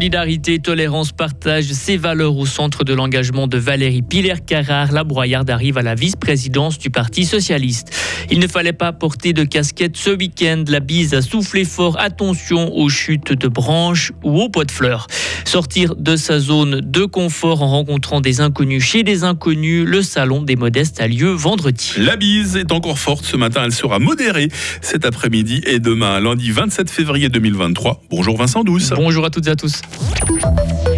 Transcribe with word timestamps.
Solidarité, 0.00 0.60
tolérance, 0.60 1.12
partage, 1.12 1.66
ces 1.66 1.98
valeurs 1.98 2.34
au 2.34 2.46
centre 2.46 2.84
de 2.84 2.94
l'engagement 2.94 3.46
de 3.46 3.58
Valérie 3.58 4.00
Piller-Carrard. 4.00 4.92
La 4.92 5.04
broyarde 5.04 5.50
arrive 5.50 5.76
à 5.76 5.82
la 5.82 5.94
vice-présidence 5.94 6.78
du 6.78 6.88
Parti 6.88 7.26
socialiste. 7.26 7.94
Il 8.30 8.38
ne 8.38 8.46
fallait 8.46 8.72
pas 8.72 8.94
porter 8.94 9.34
de 9.34 9.44
casquette 9.44 9.98
ce 9.98 10.08
week-end. 10.08 10.64
La 10.68 10.80
bise 10.80 11.12
a 11.12 11.20
soufflé 11.20 11.66
fort. 11.66 12.00
Attention 12.00 12.74
aux 12.74 12.88
chutes 12.88 13.34
de 13.34 13.46
branches 13.46 14.12
ou 14.24 14.40
aux 14.40 14.48
pots 14.48 14.64
de 14.64 14.70
fleurs. 14.70 15.06
Sortir 15.44 15.94
de 15.96 16.16
sa 16.16 16.38
zone 16.38 16.80
de 16.80 17.04
confort 17.04 17.60
en 17.60 17.68
rencontrant 17.68 18.22
des 18.22 18.40
inconnus 18.40 18.82
chez 18.82 19.02
des 19.02 19.22
inconnus. 19.22 19.84
Le 19.86 20.00
salon 20.00 20.40
des 20.40 20.56
modestes 20.56 20.98
a 21.02 21.08
lieu 21.08 21.30
vendredi. 21.30 21.92
La 21.98 22.16
bise 22.16 22.56
est 22.56 22.72
encore 22.72 22.98
forte 22.98 23.26
ce 23.26 23.36
matin. 23.36 23.64
Elle 23.66 23.72
sera 23.72 23.98
modérée 23.98 24.48
cet 24.80 25.04
après-midi 25.04 25.60
et 25.66 25.78
demain, 25.78 26.20
lundi 26.20 26.52
27 26.52 26.88
février 26.88 27.28
2023. 27.28 28.04
Bonjour 28.08 28.38
Vincent 28.38 28.64
Douce. 28.64 28.92
Bonjour 28.96 29.26
à 29.26 29.30
toutes 29.30 29.46
et 29.46 29.50
à 29.50 29.56
tous. 29.56 29.82
thank 29.90 30.86
you 30.86 30.89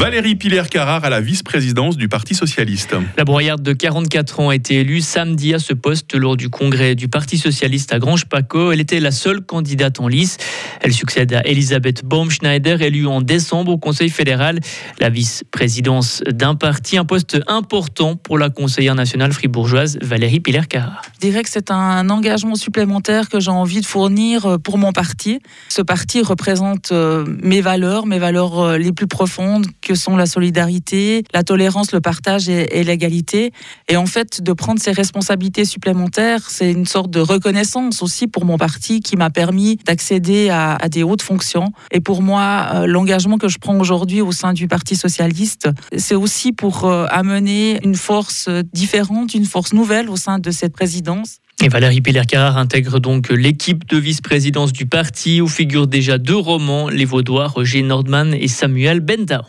Valérie 0.00 0.34
Piller-Carrard 0.34 1.04
à 1.04 1.10
la 1.10 1.20
vice-présidence 1.20 1.98
du 1.98 2.08
Parti 2.08 2.34
socialiste. 2.34 2.96
La 3.18 3.24
broyarde 3.24 3.60
de 3.60 3.74
44 3.74 4.40
ans 4.40 4.48
a 4.48 4.54
été 4.54 4.76
élue 4.76 5.02
samedi 5.02 5.52
à 5.52 5.58
ce 5.58 5.74
poste 5.74 6.14
lors 6.14 6.38
du 6.38 6.48
congrès 6.48 6.94
du 6.94 7.08
Parti 7.08 7.36
socialiste 7.36 7.92
à 7.92 7.98
Grange-Paco. 7.98 8.72
Elle 8.72 8.80
était 8.80 8.98
la 8.98 9.10
seule 9.10 9.42
candidate 9.42 10.00
en 10.00 10.08
lice. 10.08 10.38
Elle 10.80 10.94
succède 10.94 11.34
à 11.34 11.42
Elisabeth 11.46 12.02
Baumschneider, 12.02 12.78
élue 12.80 13.06
en 13.06 13.20
décembre 13.20 13.72
au 13.72 13.76
Conseil 13.76 14.08
fédéral. 14.08 14.60
La 15.00 15.10
vice-présidence 15.10 16.22
d'un 16.26 16.54
parti, 16.54 16.96
un 16.96 17.04
poste 17.04 17.38
important 17.46 18.16
pour 18.16 18.38
la 18.38 18.48
conseillère 18.48 18.94
nationale 18.94 19.34
fribourgeoise 19.34 19.98
Valérie 20.00 20.40
Piller-Carrard. 20.40 21.02
Je 21.16 21.20
dirais 21.28 21.42
que 21.42 21.50
c'est 21.50 21.70
un 21.70 22.08
engagement 22.08 22.54
supplémentaire 22.54 23.28
que 23.28 23.38
j'ai 23.38 23.50
envie 23.50 23.82
de 23.82 23.86
fournir 23.86 24.46
euh, 24.46 24.56
pour 24.56 24.78
mon 24.78 24.92
parti. 24.92 25.40
Ce 25.68 25.82
parti 25.82 26.22
représente 26.22 26.90
euh, 26.92 27.26
mes 27.42 27.60
valeurs, 27.60 28.06
mes 28.06 28.18
valeurs 28.18 28.60
euh, 28.60 28.78
les 28.78 28.92
plus 28.92 29.06
profondes 29.06 29.66
que 29.82 29.89
sont 29.94 30.16
la 30.16 30.26
solidarité, 30.26 31.24
la 31.32 31.42
tolérance, 31.42 31.92
le 31.92 32.00
partage 32.00 32.48
et, 32.48 32.84
l'égalité. 32.84 33.52
Et 33.88 33.96
en 33.96 34.06
fait, 34.06 34.42
de 34.42 34.52
prendre 34.52 34.80
ces 34.80 34.92
responsabilités 34.92 35.64
supplémentaires, 35.64 36.48
c'est 36.48 36.72
une 36.72 36.86
sorte 36.86 37.10
de 37.10 37.20
reconnaissance 37.20 38.02
aussi 38.02 38.26
pour 38.26 38.44
mon 38.44 38.58
parti 38.58 39.00
qui 39.00 39.16
m'a 39.16 39.30
permis 39.30 39.76
d'accéder 39.86 40.50
à, 40.50 40.78
des 40.88 41.02
hautes 41.02 41.22
fonctions. 41.22 41.72
Et 41.90 42.00
pour 42.00 42.22
moi, 42.22 42.68
euh, 42.74 42.86
l'engagement 42.86 43.38
que 43.38 43.48
je 43.48 43.58
prends 43.58 43.78
aujourd'hui 43.78 44.20
au 44.20 44.32
sein 44.32 44.52
du 44.52 44.68
Parti 44.68 44.96
socialiste, 44.96 45.68
c'est 45.96 46.14
aussi 46.14 46.52
pour 46.52 46.84
euh, 46.84 47.06
amener 47.10 47.78
une 47.84 47.94
force 47.94 48.48
différente, 48.72 49.34
une 49.34 49.44
force 49.44 49.72
nouvelle 49.72 50.08
au 50.08 50.16
sein 50.16 50.38
de 50.38 50.50
cette 50.50 50.72
présidence. 50.72 51.38
Et 51.62 51.68
Valérie 51.68 52.00
Piller-Carrard 52.00 52.56
intègre 52.56 53.00
donc 53.00 53.28
l'équipe 53.28 53.86
de 53.86 53.98
vice-présidence 53.98 54.72
du 54.72 54.86
parti 54.86 55.42
où 55.42 55.46
figurent 55.46 55.86
déjà 55.86 56.16
deux 56.16 56.36
romans, 56.36 56.88
les 56.88 57.04
Vaudois 57.04 57.48
Roger 57.48 57.82
Nordman 57.82 58.32
et 58.32 58.48
Samuel 58.48 59.00
Bendao. 59.00 59.42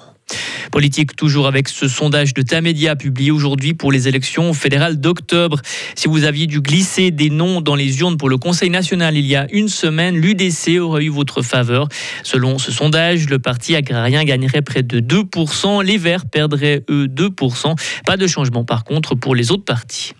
Politique 0.71 1.15
toujours 1.15 1.47
avec 1.47 1.67
ce 1.67 1.87
sondage 1.87 2.33
de 2.33 2.41
Tamedia 2.41 2.95
publié 2.95 3.29
aujourd'hui 3.29 3.73
pour 3.73 3.91
les 3.91 4.07
élections 4.07 4.53
fédérales 4.53 4.99
d'octobre. 4.99 5.61
Si 5.95 6.07
vous 6.07 6.23
aviez 6.23 6.47
dû 6.47 6.61
glisser 6.61 7.11
des 7.11 7.29
noms 7.29 7.59
dans 7.59 7.75
les 7.75 7.99
urnes 7.99 8.17
pour 8.17 8.29
le 8.29 8.37
Conseil 8.37 8.69
national 8.69 9.17
il 9.17 9.25
y 9.25 9.35
a 9.35 9.47
une 9.51 9.67
semaine, 9.67 10.15
l'UDC 10.15 10.79
aurait 10.79 11.03
eu 11.03 11.09
votre 11.09 11.41
faveur. 11.41 11.89
Selon 12.23 12.57
ce 12.57 12.71
sondage, 12.71 13.29
le 13.29 13.39
parti 13.39 13.75
agrarien 13.75 14.23
gagnerait 14.23 14.61
près 14.61 14.81
de 14.81 14.99
2%, 14.99 15.83
les 15.83 15.97
Verts 15.97 16.25
perdraient 16.25 16.83
eux 16.89 17.07
2%. 17.07 17.75
Pas 18.05 18.17
de 18.17 18.27
changement 18.27 18.63
par 18.63 18.85
contre 18.85 19.15
pour 19.15 19.35
les 19.35 19.51
autres 19.51 19.65
partis. 19.65 20.13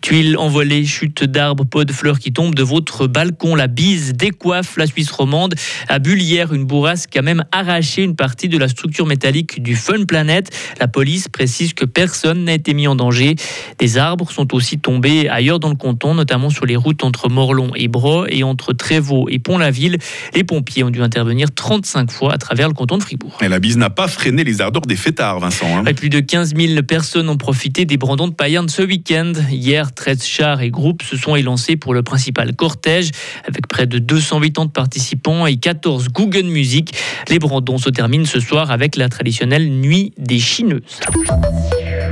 Tuiles 0.00 0.36
envolées, 0.36 0.84
chutes 0.84 1.24
d'arbres, 1.24 1.64
pots 1.64 1.84
de 1.84 1.92
fleurs 1.92 2.18
qui 2.18 2.32
tombent 2.32 2.54
de 2.54 2.62
votre 2.62 3.06
balcon, 3.06 3.54
la 3.54 3.66
bise 3.66 4.12
décoiffe 4.14 4.76
la 4.76 4.86
Suisse 4.86 5.10
romande. 5.10 5.54
À 5.88 5.98
Bullière, 5.98 6.52
une 6.52 6.64
bourrasque 6.64 7.16
a 7.16 7.22
même 7.22 7.44
arraché 7.52 8.02
une 8.02 8.16
partie 8.16 8.48
de 8.48 8.58
la 8.58 8.68
structure 8.68 9.06
métallique 9.06 9.62
du 9.62 9.74
Fun 9.76 10.04
Planet. 10.04 10.50
La 10.80 10.88
police 10.88 11.28
précise 11.28 11.74
que 11.74 11.84
personne 11.84 12.44
n'a 12.44 12.54
été 12.54 12.74
mis 12.74 12.86
en 12.86 12.96
danger. 12.96 13.36
Des 13.78 13.98
arbres 13.98 14.30
sont 14.30 14.54
aussi 14.54 14.78
tombés 14.78 15.28
ailleurs 15.28 15.60
dans 15.60 15.70
le 15.70 15.76
canton, 15.76 16.14
notamment 16.14 16.50
sur 16.50 16.66
les 16.66 16.76
routes 16.76 17.04
entre 17.04 17.28
Morlon 17.28 17.70
et 17.74 17.88
Bro 17.88 18.26
et 18.28 18.42
entre 18.42 18.72
Trévaux 18.72 19.28
et 19.28 19.38
Pont-la-Ville. 19.38 19.98
Les 20.34 20.44
pompiers 20.44 20.84
ont 20.84 20.90
dû 20.90 21.02
intervenir 21.02 21.48
35 21.54 22.10
fois 22.10 22.32
à 22.32 22.38
travers 22.38 22.68
le 22.68 22.74
canton 22.74 22.98
de 22.98 23.02
Fribourg. 23.02 23.38
Et 23.42 23.48
la 23.48 23.58
bise 23.58 23.76
n'a 23.76 23.90
pas 23.90 24.08
freiné 24.08 24.44
les 24.44 24.60
ardeurs 24.60 24.82
des 24.82 24.96
fêtards, 24.96 25.40
Vincent. 25.40 25.66
Hein. 25.66 25.84
Plus 25.94 26.10
de 26.10 26.20
15 26.20 26.54
000 26.54 26.82
personnes 26.82 27.28
ont 27.28 27.36
profité 27.36 27.84
des 27.84 27.96
brandons 27.96 28.28
de 28.28 28.34
paillarde 28.34 28.70
ce 28.70 28.82
week-end. 28.82 29.32
Hier, 29.50 29.85
13 29.94 30.24
chars 30.24 30.60
et 30.62 30.70
groupes 30.70 31.02
se 31.02 31.16
sont 31.16 31.36
élancés 31.36 31.76
pour 31.76 31.94
le 31.94 32.02
principal 32.02 32.54
cortège 32.54 33.10
avec 33.46 33.66
près 33.66 33.86
de 33.86 33.98
280 33.98 34.68
participants 34.68 35.46
et 35.46 35.56
14 35.56 36.08
Google 36.08 36.44
Music. 36.44 36.94
Les 37.28 37.38
brandons 37.38 37.78
se 37.78 37.90
terminent 37.90 38.26
ce 38.26 38.40
soir 38.40 38.70
avec 38.70 38.96
la 38.96 39.08
traditionnelle 39.08 39.68
nuit 39.70 40.12
des 40.18 40.38
chineuses. 40.38 41.00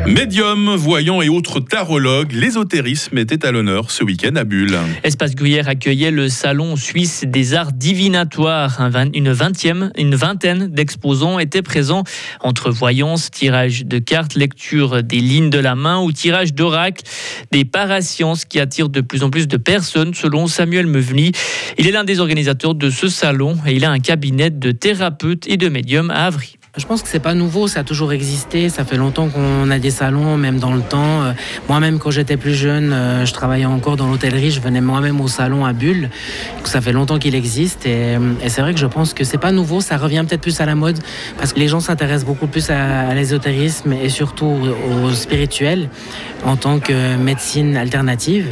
Médium, 0.07 0.77
voyants 0.77 1.23
et 1.23 1.31
autres 1.31 1.61
tarologues, 1.61 2.33
l'ésotérisme 2.33 3.17
était 3.17 3.47
à 3.47 3.53
l'honneur 3.53 3.91
ce 3.91 4.05
week-end 4.05 4.37
à 4.37 4.45
Bulle. 4.45 4.77
Espace 5.03 5.35
Gruyère 5.35 5.67
accueillait 5.67 6.11
le 6.11 6.29
Salon 6.29 6.77
suisse 6.77 7.25
des 7.27 7.55
arts 7.55 7.73
divinatoires. 7.73 8.91
Une, 9.15 9.33
vingtième, 9.33 9.93
une 9.97 10.15
vingtaine 10.15 10.67
d'exposants 10.67 11.39
étaient 11.39 11.63
présents 11.63 12.05
entre 12.41 12.71
voyance, 12.71 13.31
tirage 13.31 13.87
de 13.87 13.99
cartes, 13.99 14.35
lecture 14.35 15.03
des 15.03 15.21
lignes 15.21 15.49
de 15.49 15.59
la 15.59 15.75
main 15.75 16.03
ou 16.03 16.13
tirage 16.13 16.53
d'oracles, 16.53 17.05
des 17.51 17.65
parasciences 17.65 18.45
qui 18.45 18.61
attirent 18.61 18.91
de 18.91 19.01
plus 19.01 19.23
en 19.23 19.31
plus 19.31 19.49
de 19.49 19.57
personnes 19.57 20.13
selon 20.13 20.49
Samuel 20.49 20.87
Meveny. 20.87 21.33
Il 21.79 21.87
est 21.87 21.93
l'un 21.93 22.05
des 22.05 22.21
organisateurs 22.21 22.75
de 22.75 22.91
ce 22.91 23.09
salon 23.09 23.57
et 23.67 23.73
il 23.73 23.87
a 23.87 23.91
un 23.91 24.01
cabinet 24.01 24.51
de 24.51 24.71
thérapeutes 24.71 25.49
et 25.49 25.57
de 25.57 25.71
médiums 25.71 26.11
à 26.11 26.27
Avry. 26.27 26.59
Je 26.77 26.87
pense 26.87 27.05
que 27.05 27.09
c'est 27.09 27.21
pas 27.21 27.35
nouveau, 27.35 27.69
ça 27.69 27.81
a 27.81 27.85
toujours 27.85 28.13
existé. 28.13 28.69
Ça 28.69 28.85
fait 28.85 28.97
longtemps 28.97 29.29
qu'on 29.29 29.71
a 29.71 29.79
des 29.79 29.93
salons, 29.93 30.37
même 30.37 30.59
dans 30.59 30.73
le 30.73 30.81
temps. 30.81 31.23
Euh, 31.23 31.33
moi-même, 31.69 32.01
quand 32.01 32.11
j'étais 32.11 32.37
plus 32.37 32.53
jeune, 32.53 32.93
euh, 32.93 33.25
je 33.25 33.33
travaillais 33.33 33.65
encore 33.65 33.97
dans 33.97 34.09
l'hôtellerie. 34.09 34.51
Je 34.51 34.61
venais 34.61 34.81
moi-même 34.81 35.21
au 35.21 35.29
salon 35.29 35.65
à 35.65 35.73
Bulle. 35.73 36.11
Ça 36.65 36.81
fait 36.81 36.91
longtemps 36.91 37.21
qu'il 37.21 37.37
existe. 37.37 37.87
Et, 37.87 38.17
c'est 38.49 38.61
vrai 38.61 38.75
que 38.75 38.81
je 38.81 38.87
pense 38.87 39.15
que 39.15 39.23
c'est 39.23 39.39
pas 39.39 39.53
nouveau. 39.53 39.81
Ça 39.81 39.97
revient 39.97 40.25
peut-être 40.27 40.41
plus 40.41 40.61
à 40.61 40.67
la 40.67 40.75
mode 40.75 40.99
parce 41.39 41.53
que 41.53 41.61
les 41.61 41.69
gens 41.69 41.79
s'intéressent 41.79 42.27
beaucoup 42.27 42.49
plus 42.49 42.69
à, 42.71 43.15
l'ésotérisme 43.15 43.93
et 43.93 44.09
surtout 44.09 44.59
au, 45.05 45.13
spirituel 45.13 45.89
en 46.45 46.57
tant 46.57 46.81
que 46.81 47.17
médecine 47.17 47.77
alternative. 47.77 48.49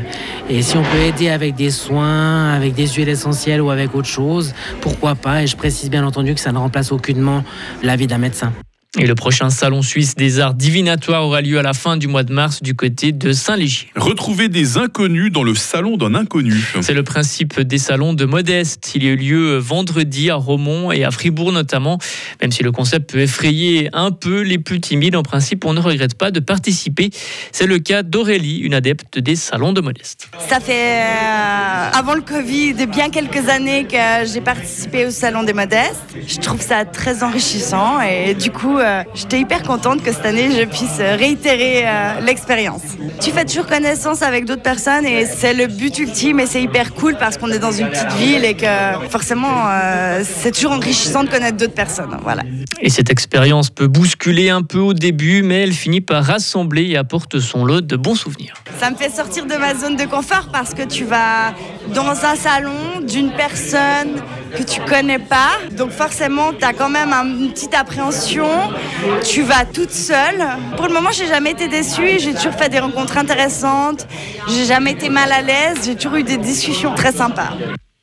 Et 0.49 0.63
si 0.63 0.77
on 0.77 0.83
peut 0.83 0.99
aider 0.99 1.29
avec 1.29 1.55
des 1.55 1.71
soins, 1.71 2.53
avec 2.53 2.75
des 2.75 2.87
huiles 2.87 3.09
essentielles 3.09 3.61
ou 3.61 3.71
avec 3.71 3.95
autre 3.95 4.09
chose, 4.09 4.55
pourquoi 4.81 5.15
pas? 5.15 5.43
Et 5.43 5.47
je 5.47 5.57
précise 5.57 5.89
bien 5.89 6.05
entendu 6.05 6.35
que 6.35 6.41
ça 6.41 6.53
ne 6.53 6.59
remplace 6.59 6.93
aucunement 6.93 7.45
la 7.83 7.97
vie 7.97 8.07
d'un 8.07 8.19
médecin. 8.19 8.53
Et 8.99 9.07
le 9.07 9.15
prochain 9.15 9.49
salon 9.49 9.81
suisse 9.81 10.17
des 10.17 10.39
arts 10.39 10.53
divinatoires 10.53 11.25
aura 11.25 11.41
lieu 11.41 11.59
à 11.59 11.63
la 11.63 11.73
fin 11.73 11.97
du 11.97 12.09
mois 12.09 12.25
de 12.25 12.33
mars 12.35 12.63
du 12.63 12.75
côté 12.75 13.13
de 13.13 13.33
Saint-Légier. 13.33 13.89
Retrouver 13.97 14.51
des 14.51 14.77
inconnus 14.77 15.33
dans 15.33 15.45
le 15.45 15.55
salon 15.55 15.97
d'un 15.97 16.15
inconnu. 16.15 16.53
C'est 16.83 16.93
le 16.93 17.03
principe 17.03 17.59
des 17.59 17.79
salons 17.79 18.13
de 18.13 18.27
Modeste. 18.27 18.93
Il 18.95 19.03
y 19.03 19.09
a 19.09 19.13
eu 19.13 19.17
lieu 19.17 19.57
vendredi 19.57 20.29
à 20.29 20.35
Romont 20.35 20.93
et 20.93 21.05
à 21.05 21.11
Fribourg 21.11 21.53
notamment. 21.53 21.97
Même 22.43 22.53
si 22.53 22.63
le 22.63 22.71
concept 22.71 23.13
peut 23.13 23.21
effrayer 23.21 23.89
un 23.95 24.11
peu 24.11 24.43
les 24.43 24.59
plus 24.59 24.79
timides, 24.83 25.17
en 25.17 25.23
principe, 25.23 25.65
on 25.65 25.73
ne 25.73 25.81
regrette 25.81 26.15
pas 26.15 26.31
de 26.31 26.41
participer. 26.41 27.09
C'est 27.51 27.67
le 27.67 27.79
cas 27.79 28.03
d'Aurélie, 28.03 28.59
une 28.59 28.75
adepte 28.75 29.19
des 29.19 29.37
salons 29.37 29.73
de 29.73 29.81
Modeste. 29.81 30.29
Ça 30.51 30.61
fait 30.61 31.01
euh, 31.01 31.91
avant 31.95 32.13
le 32.13 32.21
Covid 32.21 32.75
bien 32.89 33.09
quelques 33.09 33.49
années 33.49 33.87
que 33.91 34.31
j'ai 34.31 34.43
participé 34.43 35.07
au 35.07 35.11
salon 35.11 35.45
des 35.45 35.55
Modestes. 35.55 36.15
Je 36.29 36.37
trouve 36.41 36.61
ça 36.61 36.85
très 36.85 37.23
enrichissant 37.23 37.99
et 38.03 38.35
du 38.35 38.51
coup, 38.51 38.82
euh, 38.83 39.03
j'étais 39.15 39.41
hyper 39.41 39.63
contente 39.63 40.03
que 40.03 40.13
cette 40.13 40.27
année 40.27 40.51
je 40.51 40.65
puisse 40.65 40.99
réitérer 40.99 41.85
euh, 41.87 42.21
l'expérience. 42.21 42.83
Tu 43.21 43.31
fais 43.31 43.45
toujours 43.45 43.67
connaissance 43.67 44.23
avec 44.23 44.45
d'autres 44.45 44.63
personnes 44.63 45.07
et 45.07 45.27
c'est 45.27 45.55
le 45.55 45.67
but 45.67 45.99
ultime 45.99 46.41
et 46.41 46.47
c'est 46.47 46.63
hyper 46.63 46.95
cool 46.95 47.17
parce 47.19 47.39
qu'on 47.39 47.51
est 47.51 47.59
dans 47.59 47.73
une 47.73 47.89
petite 47.89 48.13
ville 48.13 48.45
et 48.45 48.55
que 48.55 48.67
forcément 49.09 49.69
euh, 49.69 50.23
c'est 50.25 50.53
toujours 50.53 50.73
enrichissant 50.73 51.25
de 51.25 51.29
connaître 51.29 51.57
d'autres 51.57 51.75
personnes. 51.75 52.17
Voilà. 52.23 52.43
Et 52.81 52.91
cette 52.91 53.11
expérience 53.11 53.71
peut 53.71 53.87
bousculer 53.87 54.51
un 54.51 54.63
peu 54.63 54.79
au 54.79 54.95
début, 54.95 55.43
mais 55.43 55.63
elle 55.63 55.73
finit 55.73 56.01
par 56.01 56.25
rassembler 56.25 56.85
et 56.85 56.97
apporte 56.97 57.39
son 57.39 57.65
lot 57.65 57.81
de 57.81 57.97
bons 57.97 58.15
souvenirs. 58.15 58.55
Ça 58.81 58.91
me 58.91 58.97
fait 58.97 59.11
sortir 59.11 59.47
de 59.47 59.55
ma 59.55 59.75
zone 59.75 59.97
de 59.97 60.05
confort 60.05 60.49
parce 60.53 60.75
que 60.75 60.83
tu 60.83 61.05
vas 61.05 61.55
dans 61.95 62.11
un 62.25 62.37
salon 62.37 63.01
d'une 63.07 63.33
personne 63.33 64.21
que 64.57 64.63
tu 64.63 64.81
connais 64.81 65.19
pas. 65.19 65.53
Donc 65.73 65.91
forcément, 65.91 66.53
tu 66.53 66.65
as 66.65 66.73
quand 66.73 66.89
même 66.89 67.13
une 67.13 67.53
petite 67.53 67.75
appréhension. 67.75 68.49
Tu 69.25 69.43
vas 69.43 69.65
toute 69.65 69.91
seule. 69.93 70.47
Pour 70.77 70.87
le 70.87 70.93
moment, 70.93 71.11
j'ai 71.13 71.27
jamais 71.27 71.53
été 71.53 71.69
déçue. 71.69 72.19
J'ai 72.19 72.35
toujours 72.35 72.55
fait 72.55 72.69
des 72.69 72.81
rencontres 72.81 73.19
intéressantes. 73.19 74.07
J'ai 74.49 74.65
jamais 74.65 74.93
été 74.93 75.09
mal 75.09 75.33
à 75.33 75.43
l'aise. 75.43 75.79
J'ai 75.85 75.97
toujours 75.97 76.17
eu 76.17 76.23
des 76.23 76.37
discussions 76.37 76.95
très 76.95 77.13
sympas. 77.13 77.51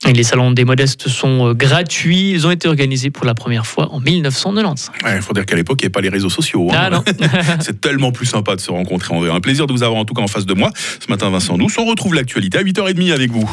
Les 0.08 0.24
salons 0.24 0.52
des 0.52 0.66
modestes 0.66 1.08
sont 1.08 1.50
euh, 1.50 1.54
gratuits. 1.54 2.32
Ils 2.32 2.48
ont 2.48 2.52
été 2.52 2.68
organisés 2.68 3.10
pour 3.10 3.26
la 3.26 3.34
première 3.34 3.66
fois 3.66 3.92
en 3.94 4.00
1995. 4.00 4.92
Il 5.16 5.22
faut 5.22 5.34
dire 5.34 5.46
qu'à 5.46 5.56
l'époque, 5.56 5.80
il 5.82 5.84
n'y 5.84 5.86
avait 5.88 5.92
pas 5.92 6.02
les 6.02 6.10
réseaux 6.10 6.30
sociaux. 6.30 6.70
Hein. 6.72 6.90
Ah 6.92 7.04
C'est 7.60 7.82
tellement 7.82 8.12
plus 8.12 8.26
sympa 8.26 8.56
de 8.56 8.62
se 8.62 8.72
rencontrer 8.72 9.14
en 9.14 9.20
vrai. 9.20 9.30
Un 9.30 9.42
plaisir 9.42 9.68
de 9.68 9.74
vous 9.74 9.84
avoir 9.84 10.00
en 10.00 10.06
tout 10.06 10.14
cas 10.14 10.22
en 10.22 10.28
face 10.28 10.46
de 10.46 10.54
moi. 10.54 10.72
Ce 11.00 11.10
matin, 11.10 11.30
Vincent 11.30 11.58
Douce, 11.58 11.78
on 11.78 11.86
retrouve 11.86 12.16
l'actualité 12.16 12.58
à 12.58 12.64
8h30 12.64 13.12
avec 13.12 13.32
vous. 13.32 13.50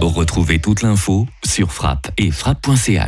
Retrouvez 0.00 0.58
toute 0.58 0.82
l'info 0.82 1.26
sur 1.44 1.72
frappe 1.72 2.10
et 2.16 2.30
frappe.ch. 2.30 2.98